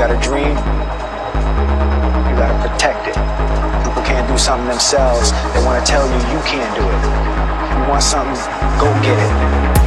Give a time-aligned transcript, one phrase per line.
[0.00, 0.56] got a dream,
[2.30, 3.14] you got to protect it.
[3.84, 5.30] People can't do something themselves.
[5.52, 7.82] They want to tell you you can't do it.
[7.84, 8.34] You want something,
[8.80, 9.79] go get it.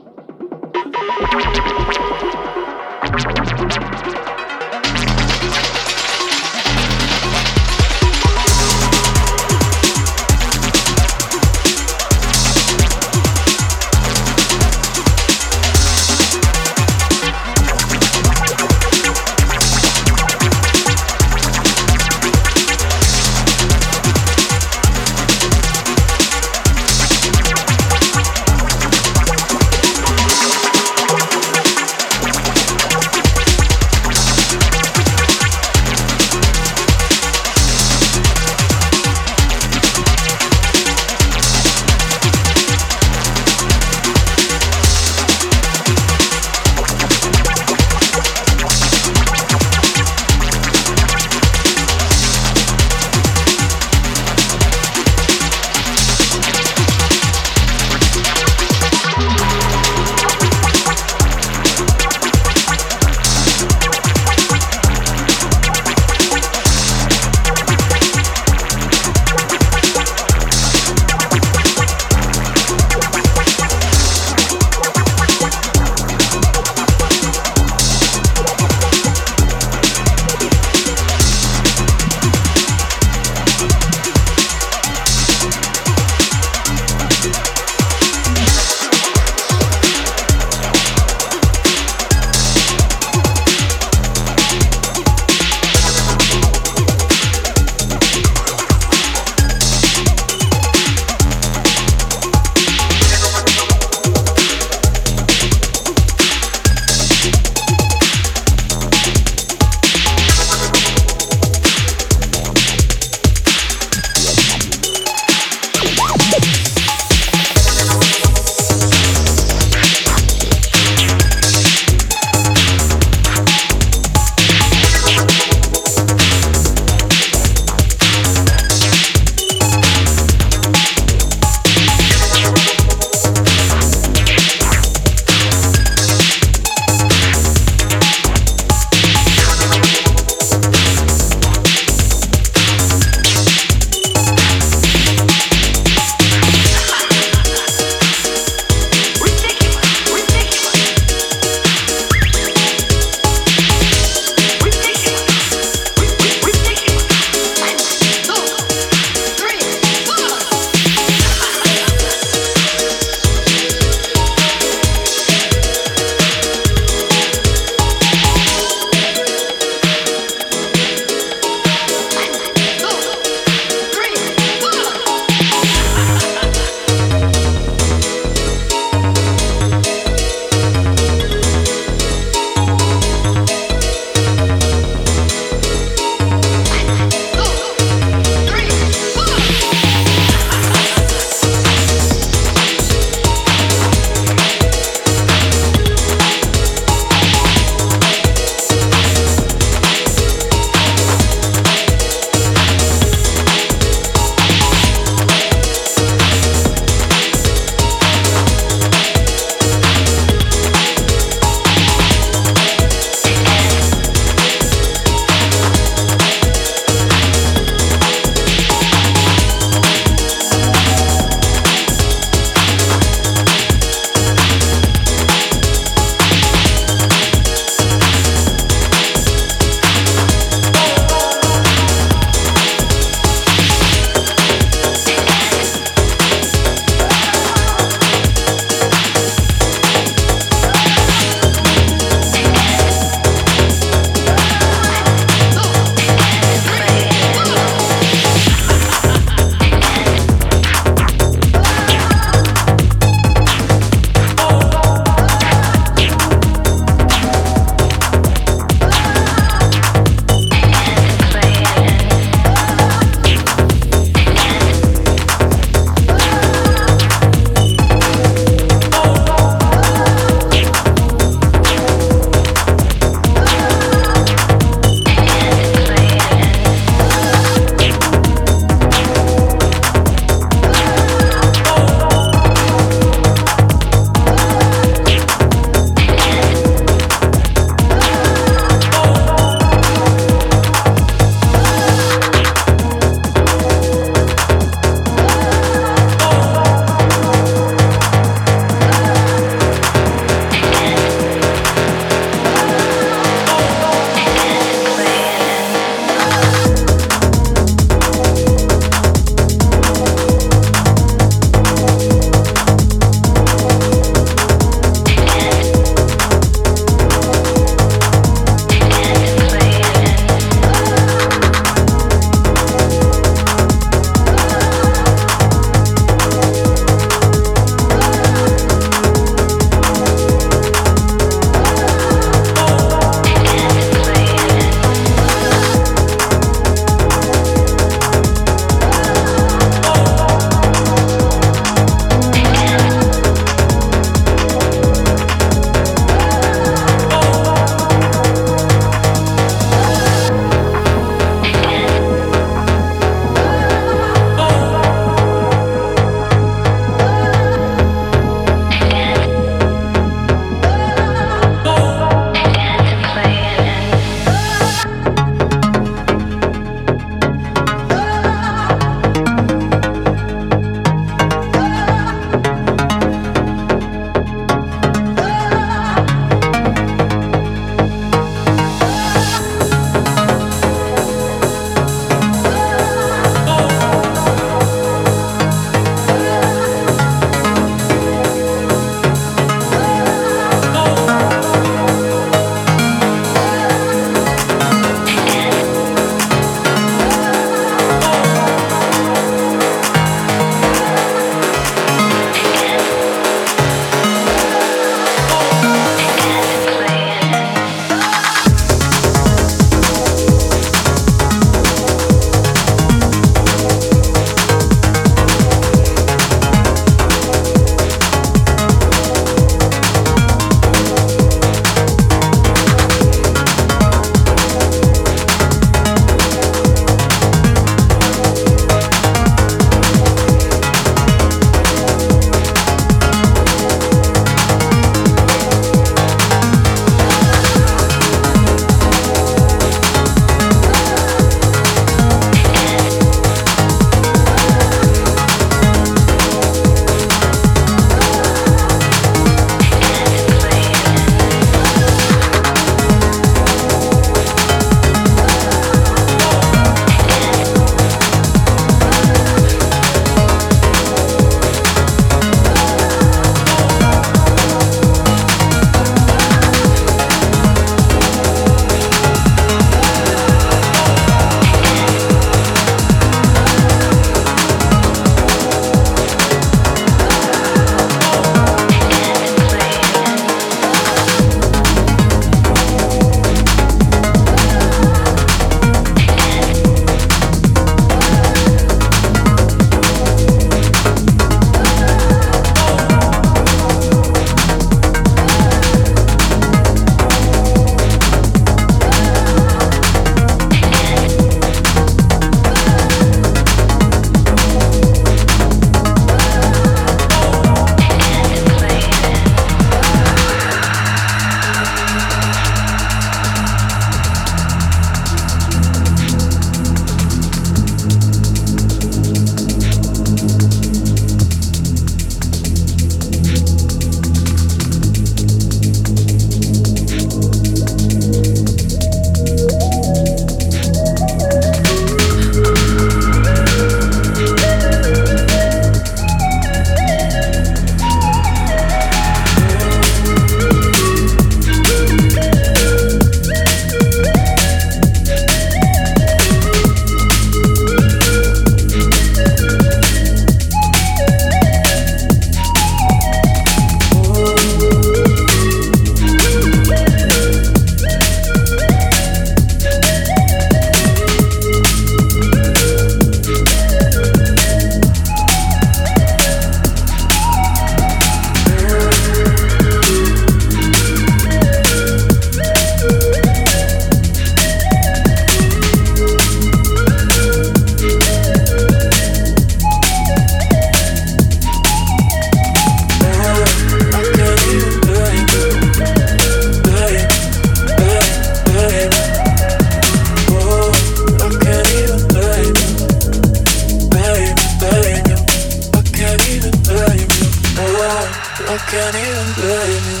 [598.76, 600.00] Can't even blame you.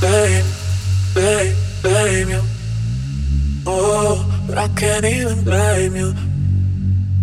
[0.00, 0.46] Blame,
[1.14, 2.42] blame, blame you.
[3.66, 6.14] Oh, but I can't even blame you.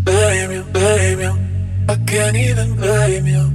[0.03, 1.33] Blame you, blame you.
[1.87, 3.54] I can't even blame you.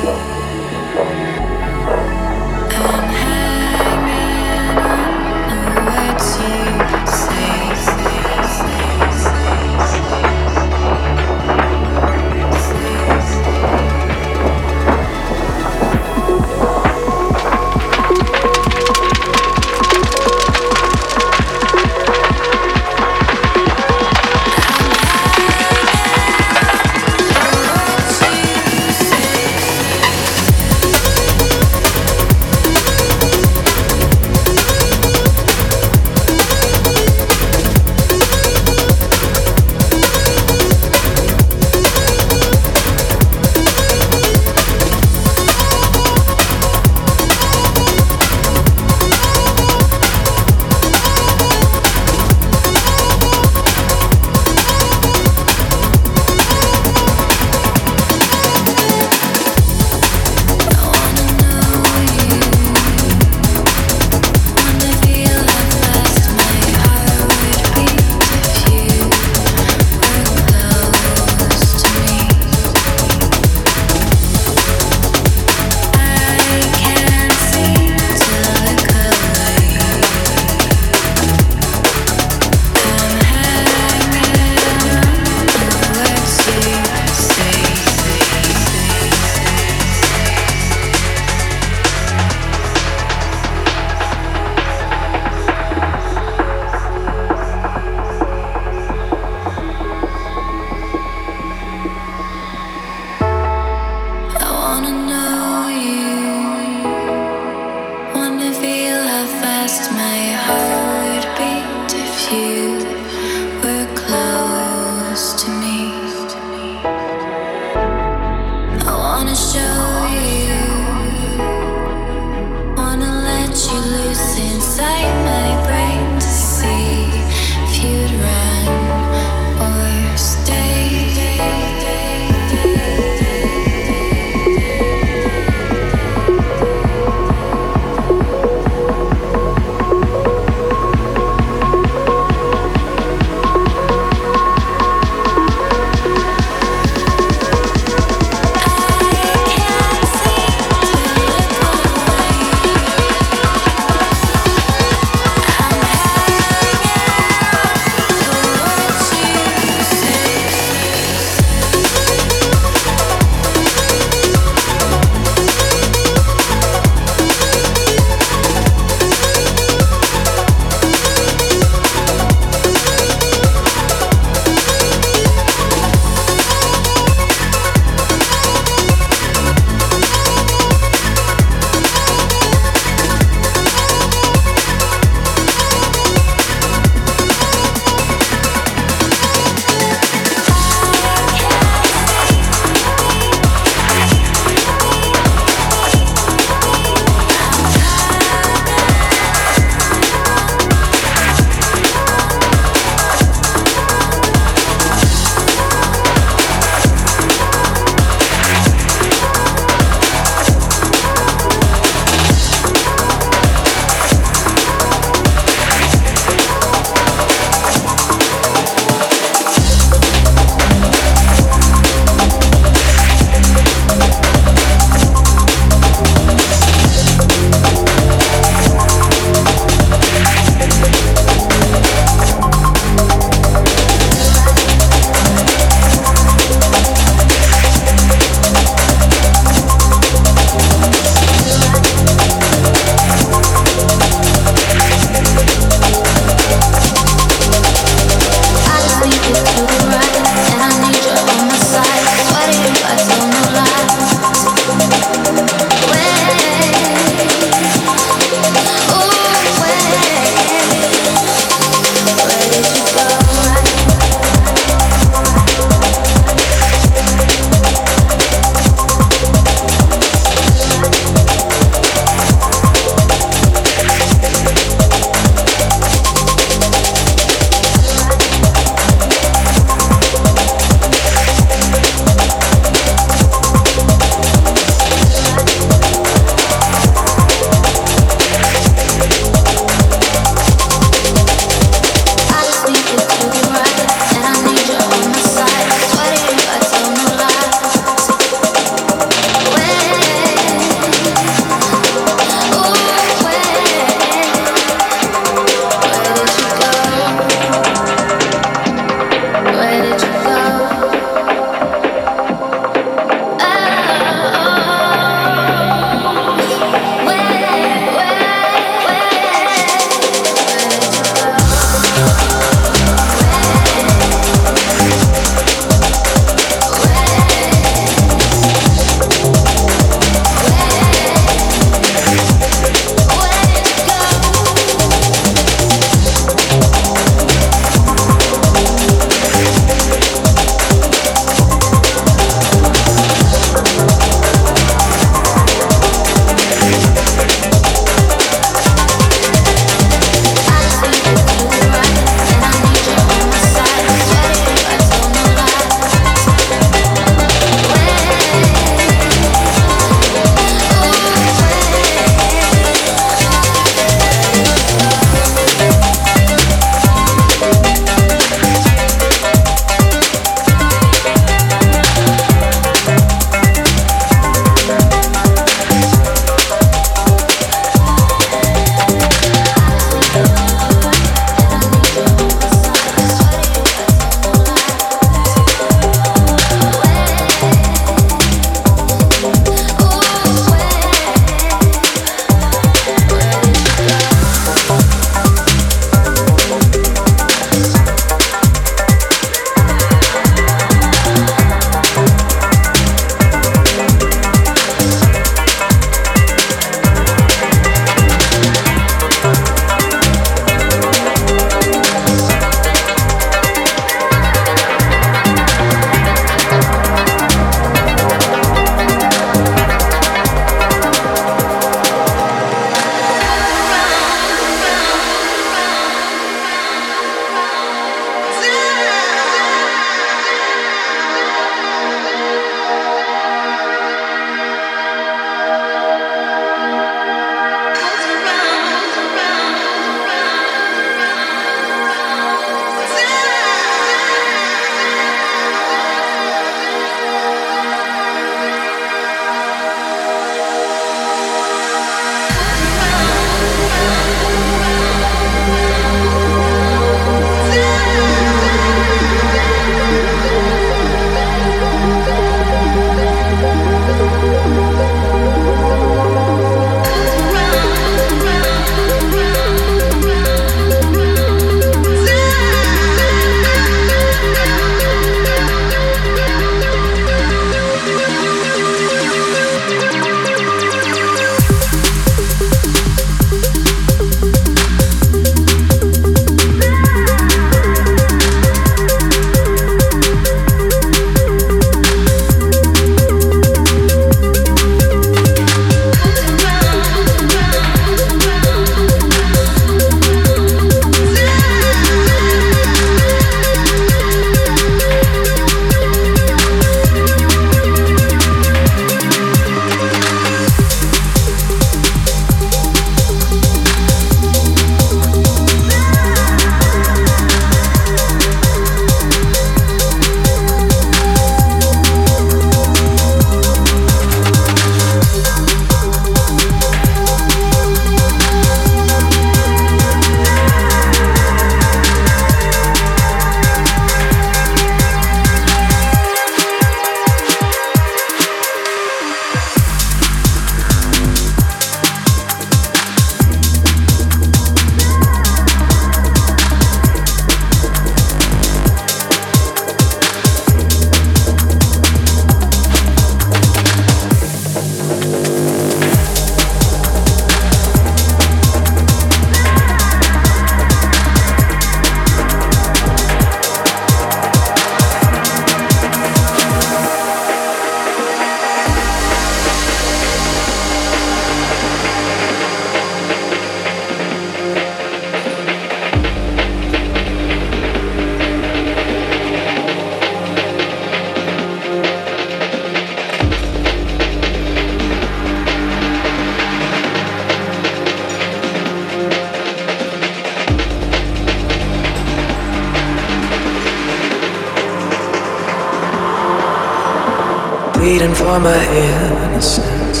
[598.24, 600.00] For my innocence.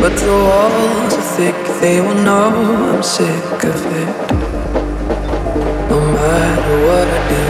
[0.00, 2.48] But the walls are thick, they will know
[2.90, 4.14] I'm sick of it.
[5.90, 7.44] No matter what I do.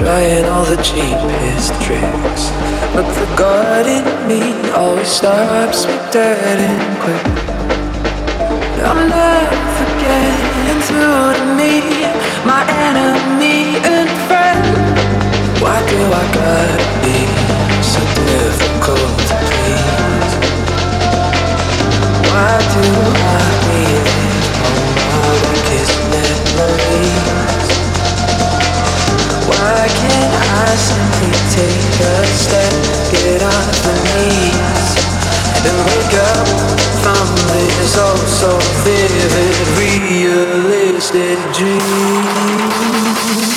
[0.00, 2.44] Trying all the cheapest tricks.
[2.94, 7.26] But the God in me always stops me dead and quick.
[8.88, 12.01] I'm never getting through to me,
[15.92, 17.20] do I gotta be
[17.84, 20.32] so difficult to please?
[22.28, 22.88] Why do
[23.20, 23.44] I
[25.12, 27.68] my weakest memories?
[29.52, 31.28] Why can't I simply
[31.60, 32.72] take a step,
[33.12, 34.96] get off my knees,
[35.68, 36.48] and wake up
[37.04, 38.00] from this
[38.40, 38.48] so
[38.80, 43.51] vivid, realistic dream?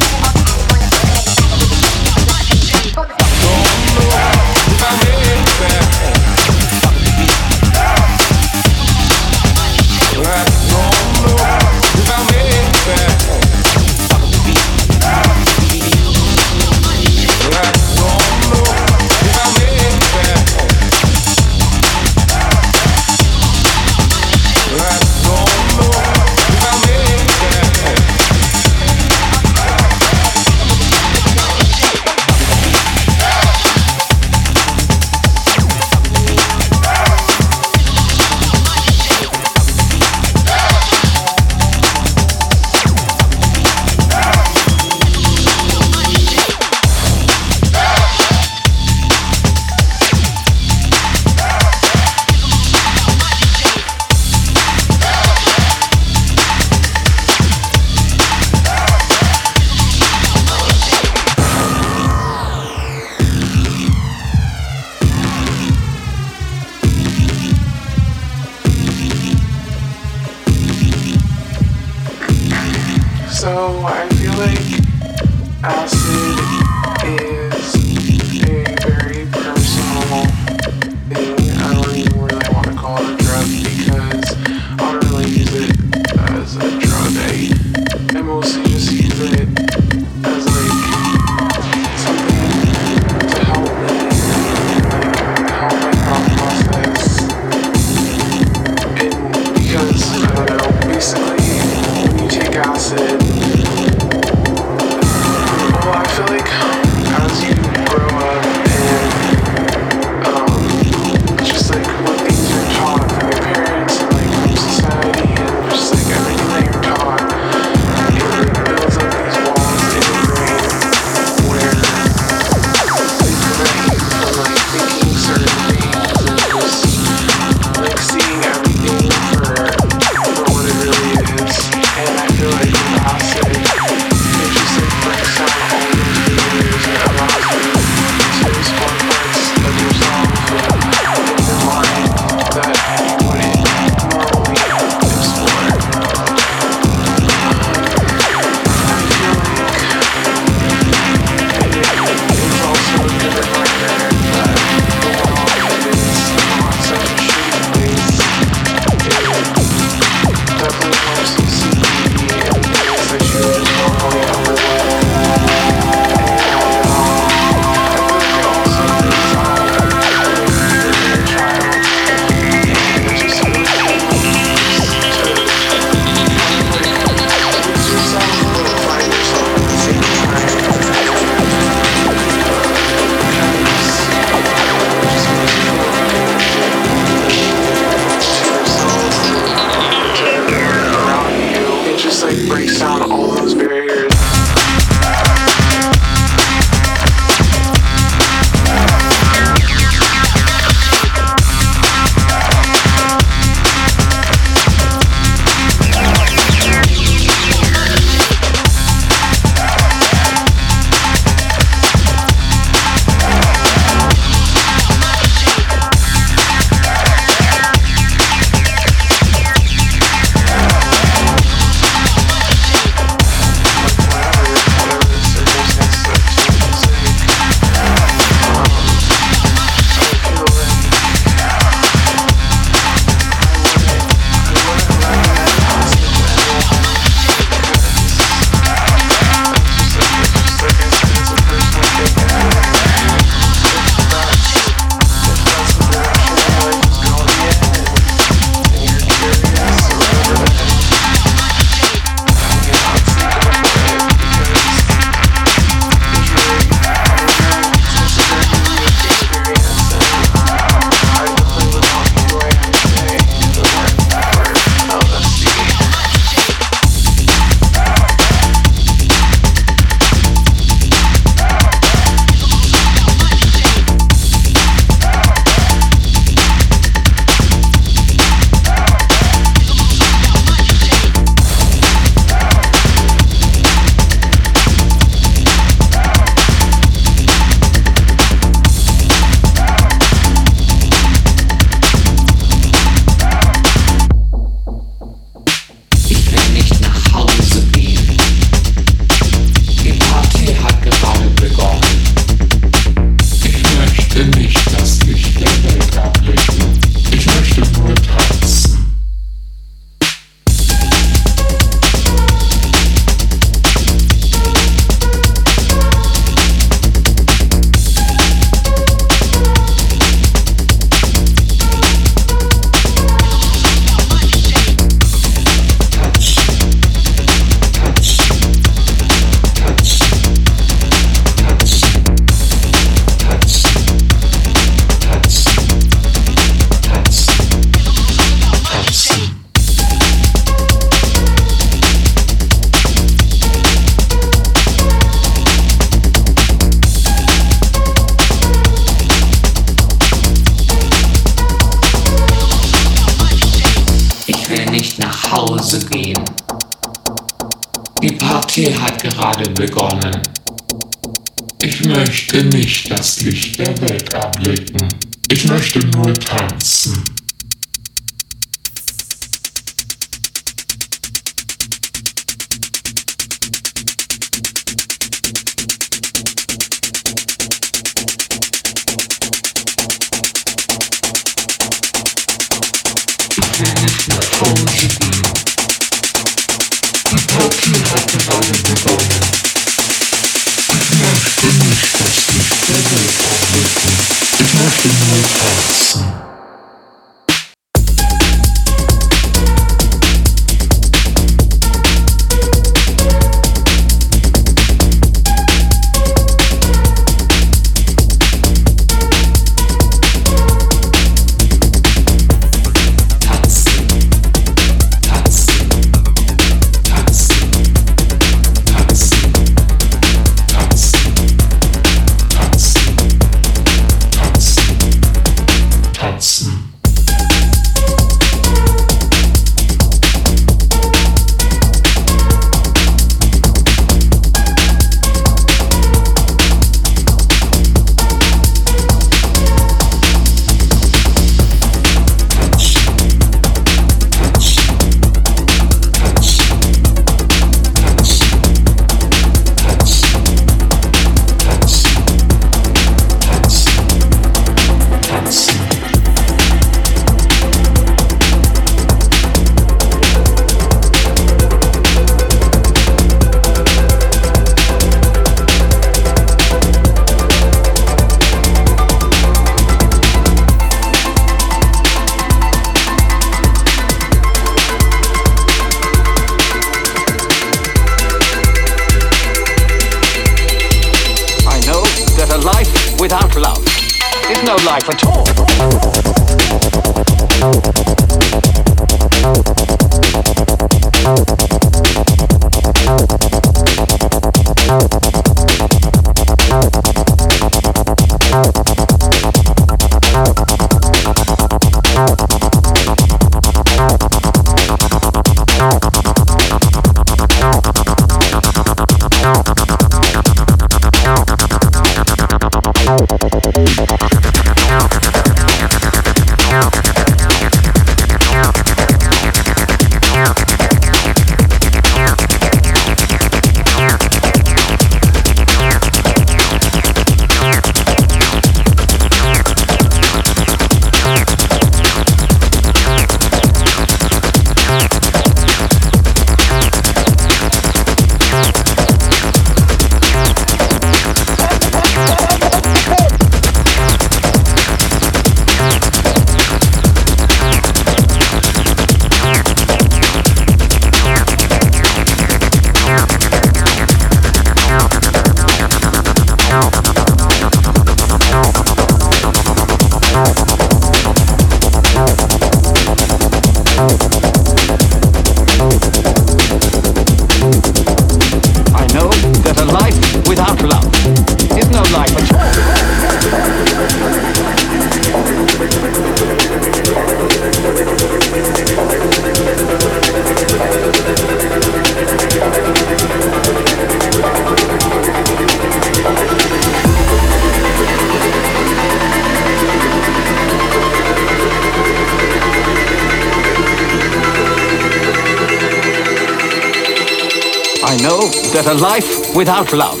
[599.38, 600.00] Without love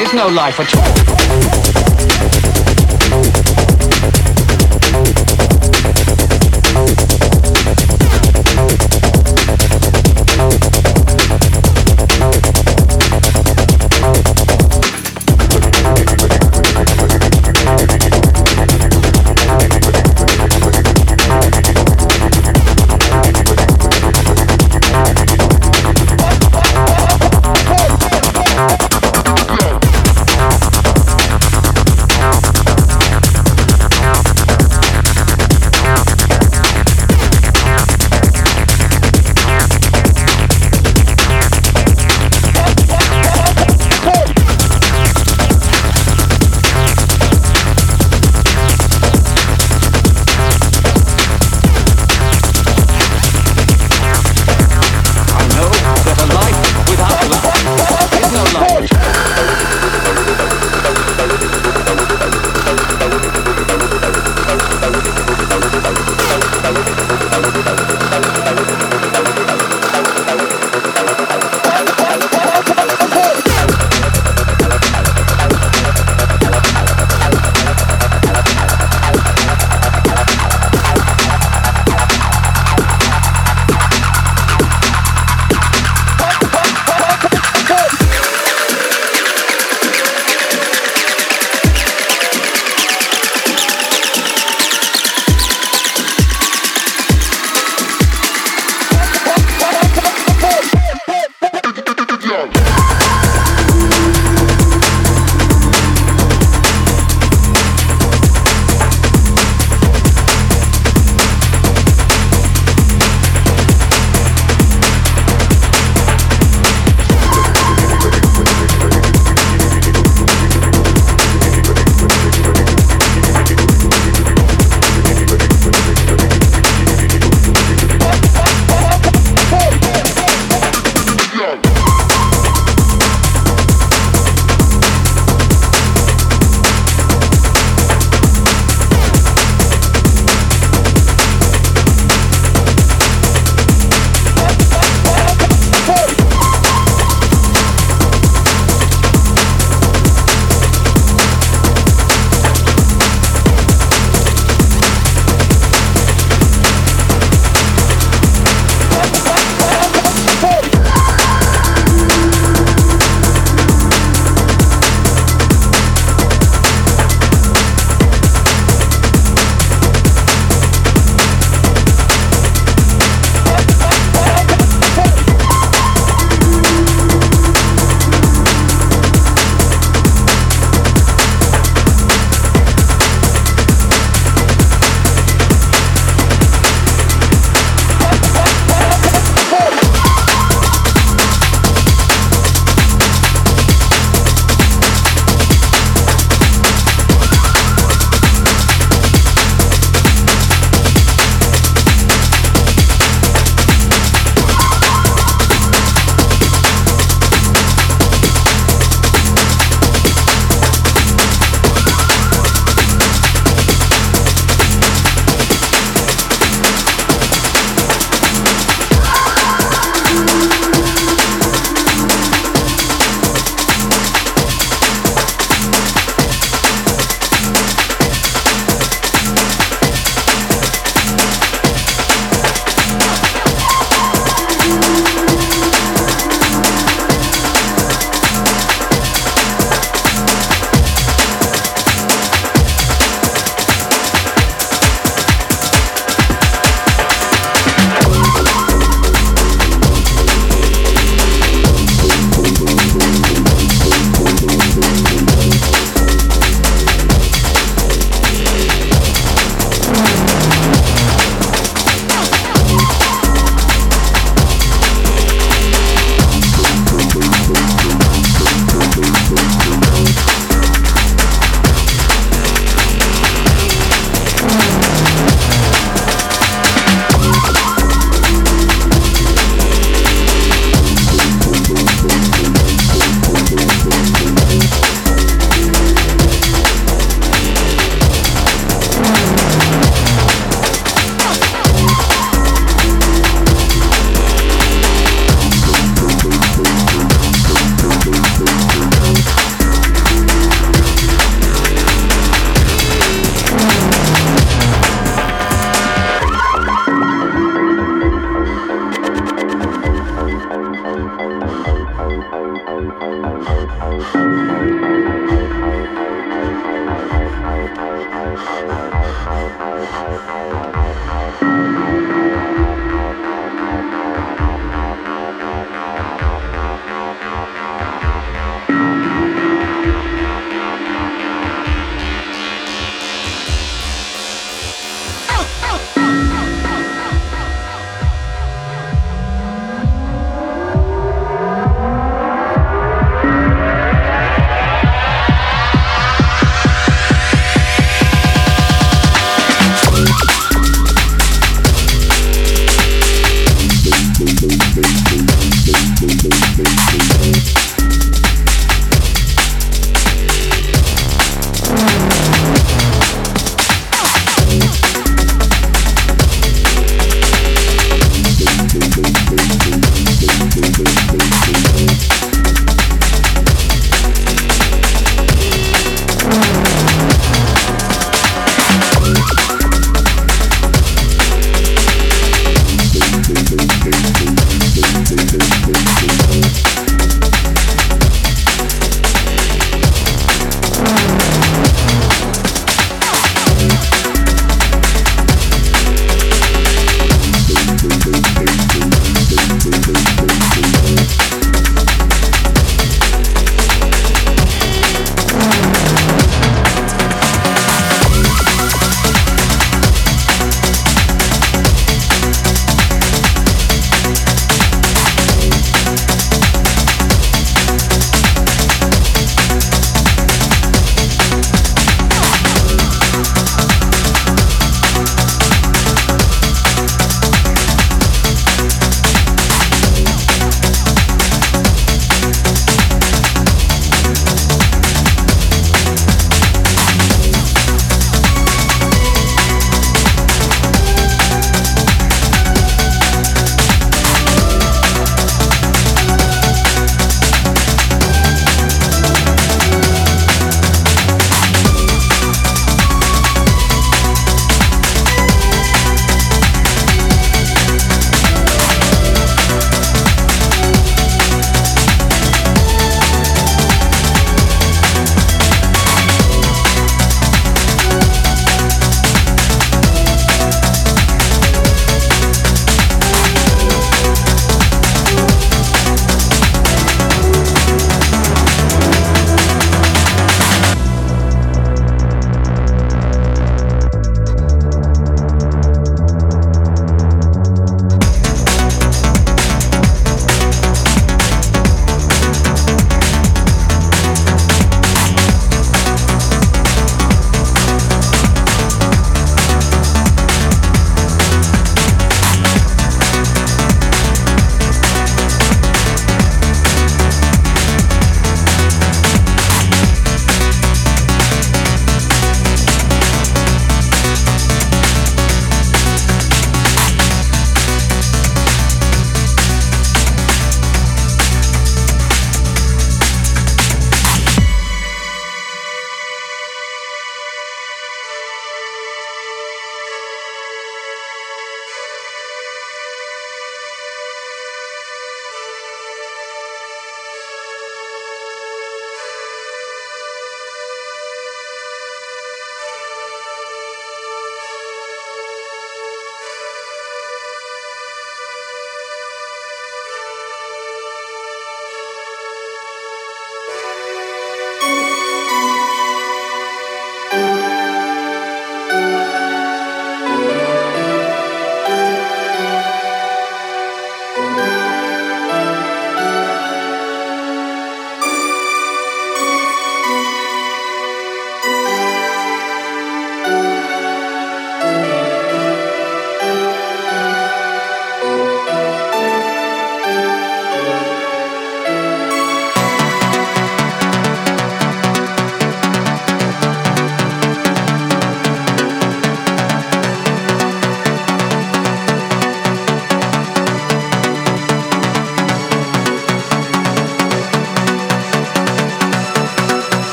[0.00, 1.11] is no life at all.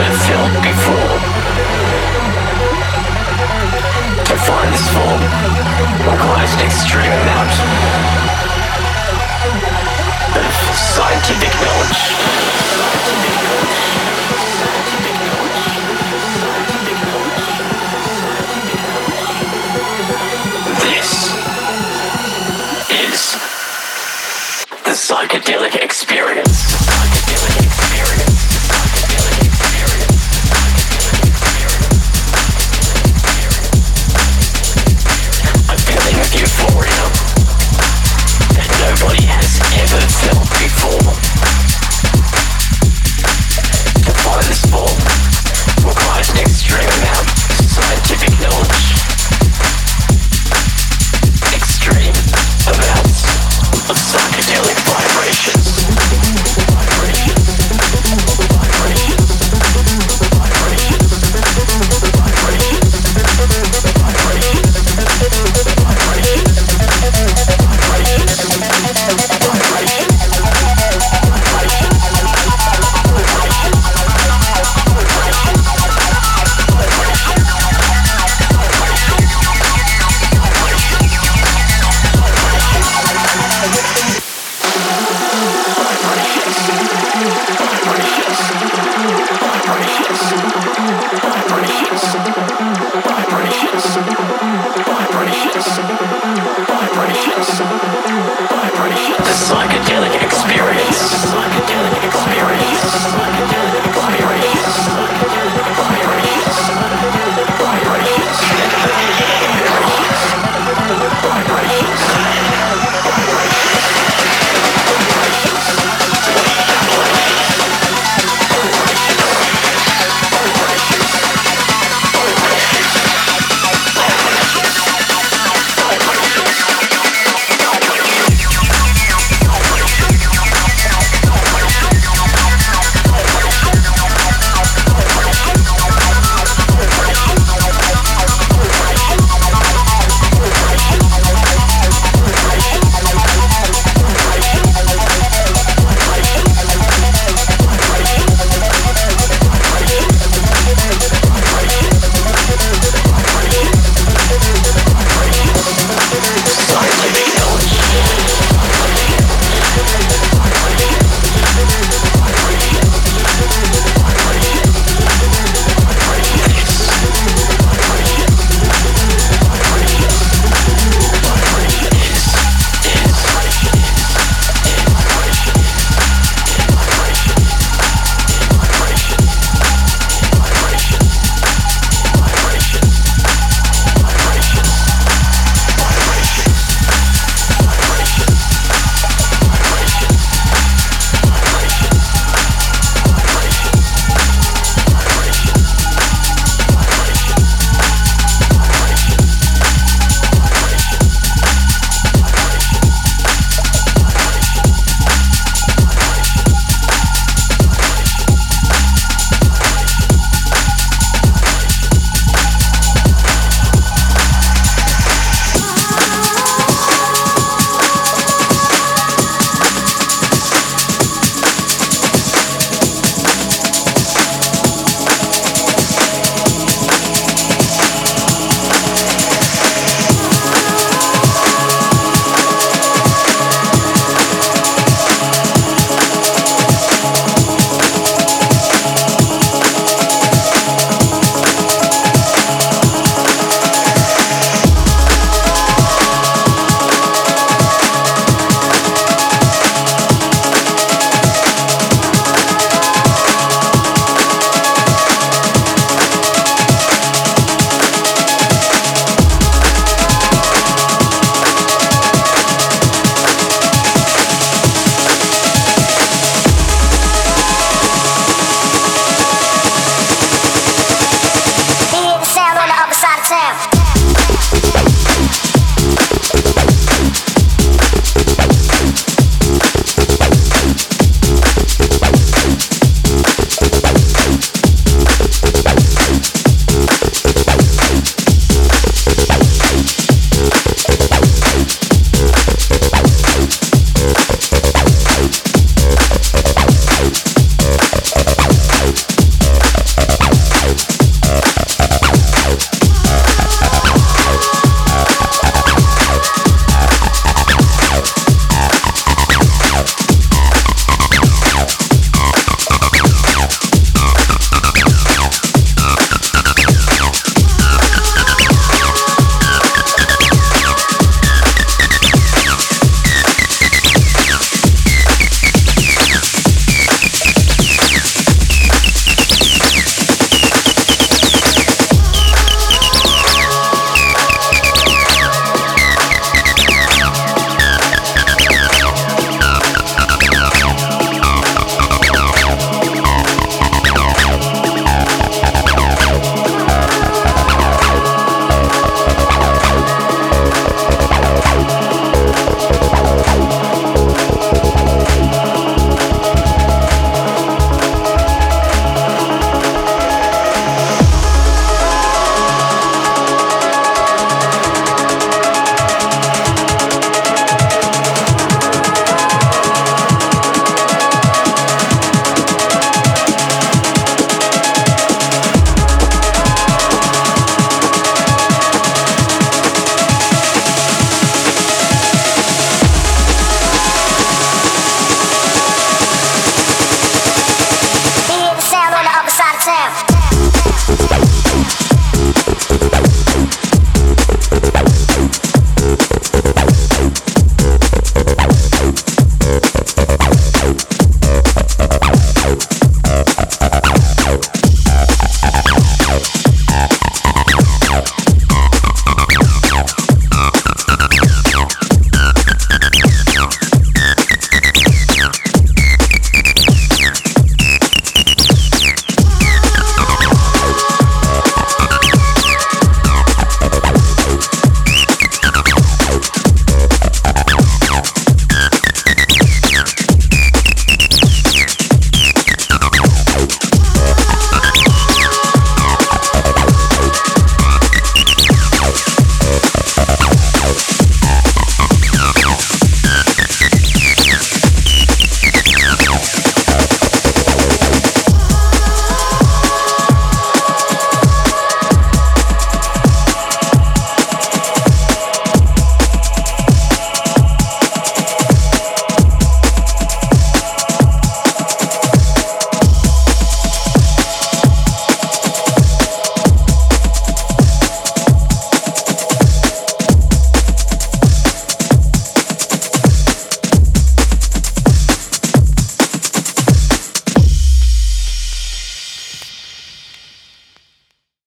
[0.00, 0.96] Before.
[4.24, 5.20] To find form
[6.10, 7.12] requires extreme
[10.36, 12.02] of scientific knowledge.
[20.80, 21.10] This
[22.90, 23.34] is
[24.82, 26.79] the psychedelic experience.